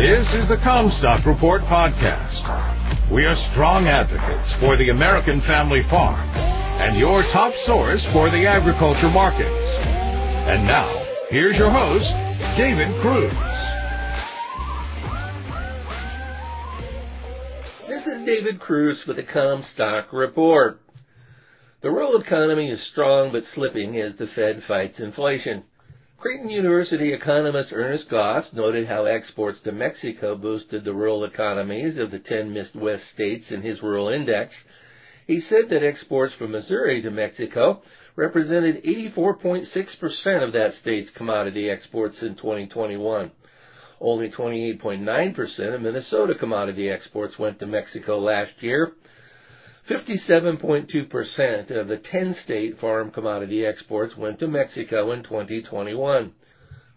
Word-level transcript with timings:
This 0.00 0.32
is 0.32 0.48
the 0.48 0.56
Commstock 0.56 1.26
Report 1.26 1.60
podcast. 1.68 2.40
We 3.12 3.26
are 3.26 3.36
strong 3.52 3.84
advocates 3.84 4.50
for 4.58 4.78
the 4.78 4.88
American 4.88 5.42
family 5.42 5.82
farm 5.90 6.18
and 6.80 6.98
your 6.98 7.20
top 7.24 7.52
source 7.66 8.02
for 8.10 8.30
the 8.30 8.46
agriculture 8.46 9.10
markets. 9.10 9.44
And 10.48 10.64
now, 10.64 10.88
here's 11.28 11.58
your 11.58 11.70
host, 11.70 12.08
David 12.56 12.88
Kruse. 13.04 13.28
This 17.86 18.06
is 18.06 18.24
David 18.24 18.58
Kruse 18.58 19.04
with 19.06 19.16
the 19.16 19.22
Commstock 19.22 20.14
Report. 20.14 20.80
The 21.82 21.92
world 21.92 22.24
economy 22.24 22.70
is 22.70 22.80
strong 22.90 23.32
but 23.32 23.44
slipping 23.52 23.98
as 23.98 24.16
the 24.16 24.28
Fed 24.28 24.62
fights 24.66 24.98
inflation. 24.98 25.64
Creighton 26.20 26.50
University 26.50 27.14
economist 27.14 27.72
Ernest 27.72 28.10
Goss 28.10 28.52
noted 28.52 28.86
how 28.86 29.06
exports 29.06 29.58
to 29.60 29.72
Mexico 29.72 30.36
boosted 30.36 30.84
the 30.84 30.92
rural 30.92 31.24
economies 31.24 31.98
of 31.98 32.10
the 32.10 32.18
10 32.18 32.52
Midwest 32.52 33.08
states 33.08 33.50
in 33.50 33.62
his 33.62 33.82
rural 33.82 34.10
index. 34.10 34.54
He 35.26 35.40
said 35.40 35.70
that 35.70 35.82
exports 35.82 36.34
from 36.34 36.50
Missouri 36.52 37.00
to 37.00 37.10
Mexico 37.10 37.80
represented 38.16 38.84
84.6% 38.84 40.44
of 40.44 40.52
that 40.52 40.74
state's 40.74 41.08
commodity 41.08 41.70
exports 41.70 42.22
in 42.22 42.34
2021. 42.34 43.30
Only 43.98 44.30
28.9% 44.30 45.74
of 45.74 45.80
Minnesota 45.80 46.34
commodity 46.34 46.90
exports 46.90 47.38
went 47.38 47.58
to 47.60 47.66
Mexico 47.66 48.18
last 48.18 48.62
year. 48.62 48.92
57.2% 49.88 51.70
of 51.70 51.88
the 51.88 51.96
10 51.96 52.34
state 52.34 52.78
farm 52.78 53.10
commodity 53.10 53.64
exports 53.64 54.16
went 54.16 54.38
to 54.38 54.46
Mexico 54.46 55.10
in 55.12 55.22
2021. 55.22 56.32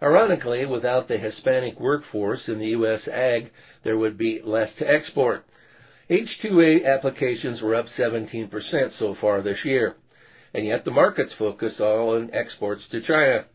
Ironically, 0.01 0.65
without 0.65 1.07
the 1.07 1.17
Hispanic 1.17 1.79
workforce 1.79 2.49
in 2.49 2.59
the 2.59 2.67
U.S. 2.69 3.07
ag, 3.07 3.51
there 3.83 3.97
would 3.97 4.17
be 4.17 4.41
less 4.43 4.75
to 4.75 4.89
export. 4.89 5.45
H2A 6.09 6.85
applications 6.85 7.61
were 7.61 7.75
up 7.75 7.85
17% 7.87 8.91
so 8.91 9.15
far 9.15 9.41
this 9.41 9.63
year, 9.63 9.95
and 10.53 10.65
yet 10.65 10.83
the 10.83 10.91
market's 10.91 11.33
focus 11.33 11.79
all 11.79 12.17
on 12.17 12.31
exports 12.33 12.87
to 12.89 13.01
China. 13.01 13.45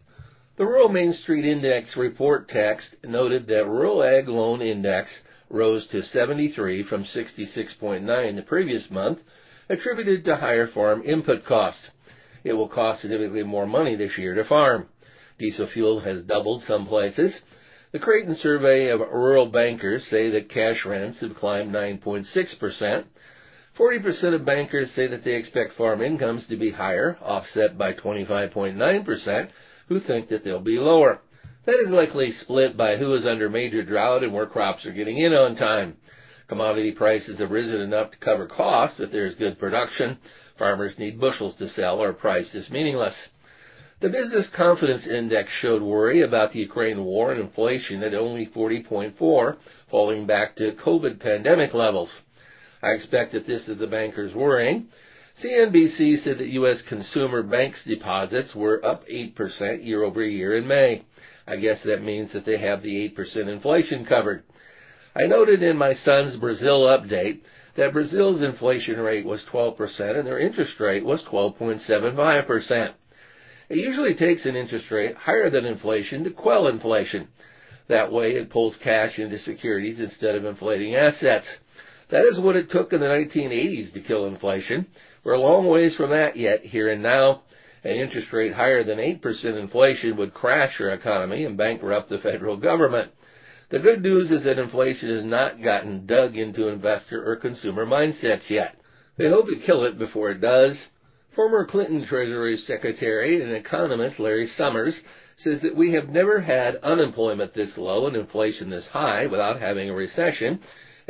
The 0.57 0.65
Rural 0.65 0.89
Main 0.89 1.13
Street 1.13 1.45
Index 1.45 1.97
report 1.97 2.49
text 2.49 2.97
noted 3.05 3.47
that 3.47 3.67
Rural 3.67 4.03
Ag 4.03 4.27
Loan 4.27 4.63
Index 4.63 5.11
rose 5.51 5.87
to 5.89 6.03
73 6.03 6.85
from 6.85 7.05
66.9 7.05 8.37
the 8.37 8.43
previous 8.43 8.91
month, 8.91 9.21
attributed 9.69 10.25
to 10.25 10.37
higher 10.37 10.67
farm 10.67 11.03
input 11.05 11.45
costs. 11.45 11.91
It 12.45 12.53
will 12.53 12.69
cost 12.69 13.03
significantly 13.03 13.43
more 13.43 13.67
money 13.67 13.97
this 13.97 14.17
year 14.19 14.35
to 14.35 14.45
farm. 14.45 14.89
Diesel 15.39 15.69
fuel 15.69 16.01
has 16.01 16.23
doubled 16.23 16.63
some 16.63 16.87
places. 16.87 17.41
The 17.93 17.99
Creighton 17.99 18.35
survey 18.35 18.91
of 18.91 19.01
rural 19.01 19.47
bankers 19.47 20.07
say 20.07 20.31
that 20.31 20.51
cash 20.51 20.85
rents 20.85 21.21
have 21.21 21.35
climbed 21.35 21.73
9.6%. 21.73 23.05
40% 23.79 24.35
of 24.35 24.45
bankers 24.45 24.93
say 24.93 25.07
that 25.07 25.25
they 25.25 25.35
expect 25.35 25.75
farm 25.75 26.03
incomes 26.03 26.47
to 26.49 26.57
be 26.57 26.71
higher, 26.71 27.17
offset 27.23 27.79
by 27.79 27.93
25.9% 27.93 29.51
who 29.89 30.01
think 30.01 30.29
that 30.29 30.45
they'll 30.45 30.61
be 30.61 30.79
lower. 30.79 31.21
That 31.69 31.81
is 31.81 31.91
likely 31.91 32.31
split 32.31 32.79
by 32.79 32.97
who 32.97 33.13
is 33.13 33.27
under 33.27 33.51
major 33.51 33.83
drought 33.83 34.25
and 34.25 34.33
where 34.33 34.47
crops 34.47 34.87
are 34.87 34.91
getting 34.91 35.19
in 35.19 35.35
on 35.35 35.55
time. 35.55 35.99
Commodity 36.49 36.93
prices 36.93 37.41
have 37.41 37.51
risen 37.51 37.83
enough 37.83 38.11
to 38.11 38.17
cover 38.17 38.47
costs 38.47 38.99
if 38.99 39.13
there 39.13 39.27
is 39.27 39.35
good 39.35 39.59
production. 39.59 40.17
Farmers 40.57 40.99
need 40.99 41.21
bushels 41.21 41.57
to 41.57 41.69
sell 41.69 42.03
or 42.03 42.15
price 42.15 42.55
is 42.55 42.71
meaningless. 42.71 43.15
The 44.01 44.09
Business 44.09 44.49
Confidence 44.57 45.07
Index 45.07 45.51
showed 45.61 45.83
worry 45.83 46.23
about 46.23 46.53
the 46.53 46.61
Ukraine 46.61 47.05
war 47.05 47.33
and 47.33 47.41
inflation 47.43 48.03
at 48.03 48.15
only 48.15 48.47
40.4, 48.47 49.57
falling 49.91 50.27
back 50.27 50.57
to 50.57 50.73
COVID 50.73 51.21
pandemic 51.21 51.75
levels. 51.75 52.11
I 52.83 52.93
expect 52.93 53.33
that 53.33 53.47
this 53.47 53.69
is 53.69 53.77
the 53.77 53.87
bankers 53.87 54.35
worrying. 54.35 54.89
CNBC 55.43 56.19
said 56.25 56.39
that 56.39 56.49
U.S. 56.49 56.83
consumer 56.89 57.45
banks 57.45 57.85
deposits 57.85 58.57
were 58.57 58.85
up 58.85 59.07
8% 59.07 59.85
year 59.85 60.03
over 60.03 60.25
year 60.25 60.57
in 60.57 60.67
May. 60.67 61.05
I 61.47 61.57
guess 61.57 61.83
that 61.85 62.03
means 62.03 62.33
that 62.33 62.45
they 62.45 62.59
have 62.59 62.83
the 62.83 63.09
8% 63.17 63.49
inflation 63.49 64.05
covered. 64.05 64.43
I 65.15 65.27
noted 65.27 65.63
in 65.63 65.77
my 65.77 65.95
son's 65.95 66.37
Brazil 66.37 66.81
update 66.87 67.43
that 67.77 67.93
Brazil's 67.93 68.43
inflation 68.43 68.99
rate 68.99 69.25
was 69.25 69.45
12% 69.53 70.19
and 70.19 70.27
their 70.27 70.41
interest 70.41 70.81
rate 70.81 71.05
was 71.05 71.25
12.75%. 71.25 72.93
It 73.69 73.77
usually 73.77 74.15
takes 74.15 74.45
an 74.45 74.57
interest 74.57 74.91
rate 74.91 75.15
higher 75.15 75.51
than 75.51 75.65
inflation 75.65 76.25
to 76.25 76.31
quell 76.31 76.67
inflation. 76.67 77.29
That 77.89 78.11
way 78.11 78.33
it 78.33 78.51
pulls 78.51 78.77
cash 78.77 79.19
into 79.19 79.39
securities 79.39 80.01
instead 80.01 80.35
of 80.35 80.45
inflating 80.45 80.97
assets. 80.97 81.47
That 82.11 82.25
is 82.25 82.41
what 82.41 82.57
it 82.57 82.71
took 82.71 82.93
in 82.93 83.01
the 83.01 83.07
1980s 83.07 83.93
to 83.93 84.01
kill 84.01 84.27
inflation. 84.27 84.87
We're 85.25 85.35
a 85.35 85.41
long 85.41 85.67
ways 85.67 85.95
from 85.95 86.11
that 86.11 86.37
yet, 86.37 86.65
here 86.65 86.91
and 86.91 87.03
now 87.03 87.43
an 87.85 87.93
interest 87.93 88.33
rate 88.33 88.53
higher 88.53 88.83
than 88.83 88.99
8% 88.99 89.45
inflation 89.59 90.17
would 90.17 90.35
crash 90.35 90.81
our 90.81 90.91
economy 90.91 91.45
and 91.45 91.57
bankrupt 91.57 92.09
the 92.09 92.19
federal 92.19 92.57
government. 92.57 93.13
The 93.71 93.79
good 93.79 94.03
news 94.03 94.31
is 94.31 94.45
that 94.45 94.59
inflation 94.59 95.15
has 95.15 95.25
not 95.25 95.63
gotten 95.63 96.07
dug 96.07 96.37
into 96.37 96.69
investor 96.69 97.23
or 97.31 97.37
consumer 97.37 97.85
mindsets 97.85 98.49
yet. 98.49 98.77
They 99.19 99.29
hope 99.29 99.47
to 99.49 99.57
kill 99.65 99.85
it 99.85 99.99
before 99.99 100.31
it 100.31 100.41
does. 100.41 100.83
Former 101.37 101.67
Clinton 101.67 102.07
Treasury 102.07 102.57
Secretary 102.57 103.43
and 103.43 103.53
economist 103.53 104.19
Larry 104.19 104.47
Summers 104.47 104.99
says 105.37 105.61
that 105.61 105.77
we 105.77 105.93
have 105.93 106.09
never 106.09 106.41
had 106.41 106.77
unemployment 106.77 107.53
this 107.53 107.77
low 107.77 108.07
and 108.07 108.17
inflation 108.17 108.71
this 108.71 108.87
high 108.87 109.27
without 109.27 109.61
having 109.61 109.91
a 109.91 109.95
recession, 109.95 110.61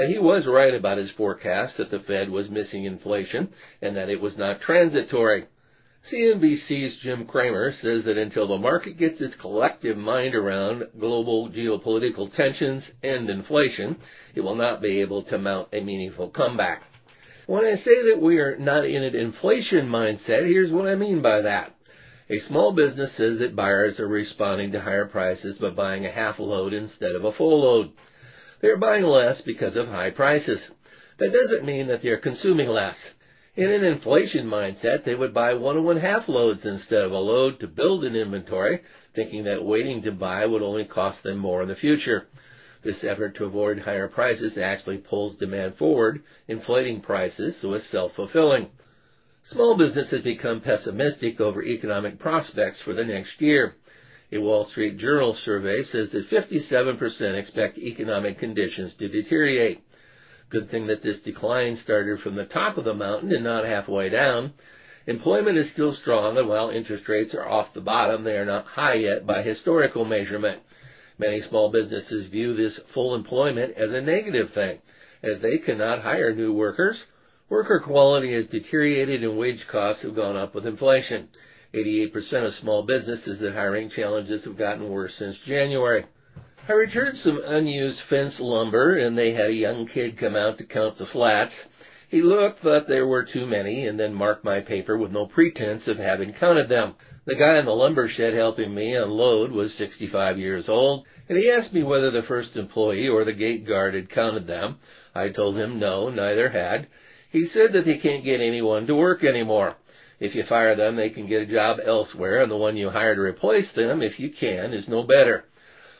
he 0.07 0.19
was 0.19 0.47
right 0.47 0.75
about 0.75 0.99
his 0.99 1.11
forecast 1.11 1.79
that 1.79 1.91
the 1.91 1.99
Fed 1.99 2.31
was 2.31 2.49
missing 2.49 2.85
inflation 2.85 3.53
and 3.83 3.97
that 3.97 4.09
it 4.09 4.21
was 4.21 4.39
not 4.39 4.61
transitory. 4.61 5.47
CNBC's 6.13 6.99
Jim 7.03 7.27
Cramer 7.27 7.73
says 7.73 8.05
that 8.05 8.17
until 8.17 8.47
the 8.47 8.57
market 8.57 8.97
gets 8.97 9.21
its 9.21 9.35
collective 9.35 9.97
mind 9.97 10.35
around 10.35 10.85
global 10.99 11.51
geopolitical 11.51 12.33
tensions 12.33 12.89
and 13.03 13.29
inflation, 13.29 13.97
it 14.35 14.41
will 14.41 14.55
not 14.55 14.81
be 14.81 15.01
able 15.01 15.25
to 15.25 15.37
mount 15.37 15.69
a 15.73 15.83
meaningful 15.83 16.31
comeback. 16.31 16.83
When 17.47 17.65
I 17.65 17.75
say 17.75 18.11
that 18.11 18.23
we 18.23 18.39
are 18.39 18.57
not 18.57 18.85
in 18.85 19.03
an 19.03 19.17
inflation 19.17 19.89
mindset, 19.89 20.47
here's 20.47 20.73
what 20.73 20.87
I 20.87 20.95
mean 20.95 21.21
by 21.21 21.43
that. 21.43 21.75
A 22.31 22.39
small 22.41 22.73
business 22.73 23.17
says 23.17 23.39
that 23.39 23.57
buyers 23.57 23.99
are 23.99 24.07
responding 24.07 24.73
to 24.73 24.81
higher 24.81 25.07
prices 25.07 25.59
by 25.59 25.71
buying 25.71 26.07
a 26.07 26.11
half 26.11 26.39
load 26.39 26.75
instead 26.75 27.17
of 27.17 27.25
a 27.25 27.33
full 27.33 27.63
load. 27.63 27.93
They 28.61 28.69
are 28.69 28.77
buying 28.77 29.05
less 29.05 29.41
because 29.41 29.77
of 29.77 29.89
high 29.89 30.11
prices. 30.11 30.61
That 31.19 31.33
doesn't 31.33 31.65
mean 31.67 31.89
that 31.89 32.03
they 32.03 32.09
are 32.09 32.19
consuming 32.19 32.69
less. 32.69 32.97
In 33.57 33.71
an 33.71 33.85
inflation 33.85 34.47
mindset, 34.47 35.05
they 35.05 35.17
would 35.17 35.35
buy 35.35 35.55
one 35.55 35.77
and 35.77 35.85
one 35.85 35.97
half 35.97 36.29
loads 36.29 36.65
instead 36.65 37.03
of 37.03 37.11
a 37.11 37.19
load 37.19 37.59
to 37.61 37.67
build 37.67 38.05
an 38.05 38.15
inventory, 38.15 38.83
thinking 39.15 39.45
that 39.45 39.65
waiting 39.65 40.03
to 40.03 40.13
buy 40.13 40.47
would 40.47 40.63
only 40.63 40.85
cost 40.85 41.25
them 41.25 41.39
more 41.39 41.63
in 41.63 41.69
the 41.69 41.75
future. 41.75 42.29
This 42.85 43.03
effort 43.03 43.35
to 43.37 43.45
avoid 43.45 43.81
higher 43.81 44.07
prices 44.07 44.57
actually 44.57 44.99
pulls 44.99 45.37
demand 45.37 45.75
forward, 45.77 46.23
inflating 46.47 47.01
prices 47.01 47.61
so 47.61 47.75
it's 47.75 47.91
self-fulfilling. 47.91 48.71
Small 49.47 49.77
businesses 49.77 50.23
become 50.23 50.61
pessimistic 50.61 51.41
over 51.41 51.63
economic 51.63 52.19
prospects 52.19 52.81
for 52.83 52.93
the 52.93 53.05
next 53.05 53.41
year. 53.41 53.75
A 54.31 54.39
Wall 54.39 54.67
Street 54.67 54.99
Journal 54.99 55.33
survey 55.33 55.83
says 55.85 56.11
that 56.11 56.29
57% 56.29 57.35
expect 57.35 57.79
economic 57.79 58.39
conditions 58.39 58.95
to 58.97 59.09
deteriorate. 59.09 59.81
Good 60.51 60.71
thing 60.71 60.87
that 60.89 61.03
this 61.03 61.21
decline 61.21 61.77
started 61.77 62.21
from 62.21 62.35
the 62.35 62.45
top 62.45 62.77
of 62.77 62.85
the 62.85 62.93
mountain 62.93 63.33
and 63.33 63.43
not 63.43 63.65
halfway 63.65 64.11
down. 64.11 64.53
Employment 65.07 65.57
is 65.57 65.73
still 65.73 65.95
strong, 65.95 66.37
and 66.37 66.47
while 66.47 66.69
interest 66.69 67.09
rates 67.09 67.35
are 67.35 67.49
off 67.49 67.73
the 67.73 67.81
bottom, 67.81 68.23
they 68.23 68.37
are 68.37 68.45
not 68.45 68.67
high 68.67 68.95
yet 68.95 69.27
by 69.27 69.41
historical 69.43 70.05
measurement. 70.05 70.63
Many 71.19 71.41
small 71.41 71.71
businesses 71.71 72.27
view 72.27 72.55
this 72.55 72.79
full 72.93 73.15
employment 73.15 73.79
as 73.79 73.93
a 73.93 74.01
negative 74.03 74.51
thing, 74.53 74.81
as 75.23 75.41
they 75.41 75.57
cannot 75.57 76.03
hire 76.03 76.35
new 76.35 76.53
workers. 76.53 77.03
Worker 77.49 77.81
quality 77.81 78.35
has 78.35 78.47
deteriorated 78.49 79.25
and 79.25 79.39
wage 79.39 79.67
costs 79.69 80.03
have 80.03 80.15
gone 80.15 80.37
up 80.37 80.55
with 80.55 80.67
inflation. 80.67 81.29
88% 81.79 82.47
of 82.47 82.55
small 82.55 82.83
businesses 82.83 83.41
that 83.41 83.55
hiring 83.55 83.91
challenges 83.91 84.45
have 84.45 84.59
gotten 84.59 84.89
worse 84.89 85.15
since 85.15 85.39
January. 85.47 86.05
I 86.69 86.73
returned 86.73 87.19
some 87.19 87.41
unused 87.45 88.01
fence 88.11 88.39
lumber 88.41 88.99
and 88.99 89.17
they 89.17 89.33
had 89.33 89.51
a 89.51 89.55
young 89.55 89.87
kid 89.87 90.19
come 90.19 90.37
out 90.37 90.59
to 90.59 90.65
count 90.65 90.99
the 90.99 91.07
slats. 91.07 91.55
He 92.11 92.23
looked, 92.23 92.61
thought 92.61 92.89
there 92.89 93.07
were 93.07 93.25
too 93.25 93.45
many, 93.45 93.87
and 93.87 94.01
then 94.01 94.15
marked 94.15 94.43
my 94.43 94.61
paper 94.61 94.97
with 94.97 95.13
no 95.13 95.27
pretense 95.27 95.87
of 95.89 95.99
having 95.99 96.33
counted 96.33 96.69
them. 96.71 96.95
The 97.27 97.35
guy 97.35 97.59
in 97.59 97.67
the 97.67 97.73
lumber 97.73 98.09
shed 98.09 98.33
helping 98.33 98.75
me 98.75 98.95
unload 98.95 99.53
was 99.53 99.75
65 99.75 100.39
years 100.39 100.71
old, 100.71 101.07
and 101.29 101.37
he 101.37 101.51
asked 101.51 101.75
me 101.75 101.83
whether 101.83 102.11
the 102.11 102.23
first 102.23 102.57
employee 102.57 103.09
or 103.09 103.25
the 103.25 103.35
gate 103.35 103.67
guard 103.67 103.95
had 103.95 104.09
counted 104.09 104.47
them. 104.47 104.79
I 105.15 105.29
told 105.29 105.59
him 105.59 105.79
no, 105.79 106.09
neither 106.09 106.49
had. 106.49 106.89
He 107.31 107.45
said 107.45 107.75
that 107.75 107.85
they 107.85 107.99
can't 107.99 108.25
get 108.25 108.41
anyone 108.41 108.87
to 108.87 108.95
work 108.95 109.23
anymore. 109.23 109.77
If 110.21 110.35
you 110.35 110.43
fire 110.45 110.75
them, 110.75 110.97
they 110.97 111.11
can 111.11 111.27
get 111.27 111.43
a 111.43 111.47
job 111.47 111.79
elsewhere, 111.85 112.43
and 112.43 112.51
the 112.51 112.57
one 112.57 112.77
you 112.77 112.91
hire 112.91 113.15
to 113.15 113.21
replace 113.21 113.71
them, 113.73 114.03
if 114.03 114.19
you 114.19 114.31
can, 114.31 114.73
is 114.73 114.89
no 114.89 115.05
better. 115.05 115.45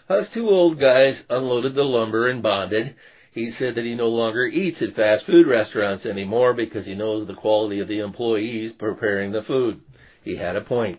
Us 0.09 0.29
two 0.33 0.49
old 0.49 0.81
guys 0.81 1.23
unloaded 1.31 1.75
the 1.75 1.85
lumber 1.85 2.29
and 2.29 2.43
bonded. 2.43 2.95
He 3.33 3.51
said 3.51 3.75
that 3.77 3.85
he 3.85 3.95
no 3.95 4.09
longer 4.09 4.47
eats 4.47 4.83
at 4.83 4.95
fast 4.95 5.27
food 5.27 5.47
restaurants 5.47 6.07
anymore 6.07 6.55
because 6.55 6.87
he 6.87 6.95
knows 6.95 7.27
the 7.27 7.35
quality 7.35 7.79
of 7.81 7.89
the 7.89 8.01
employees 8.01 8.73
preparing 8.73 9.33
the 9.33 9.43
food. 9.43 9.81
He 10.25 10.37
had 10.37 10.57
a 10.57 10.63
point. 10.63 10.99